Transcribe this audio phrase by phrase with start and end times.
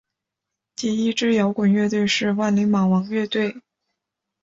[0.75, 3.61] 第一支摇滚乐队是万李马王乐队。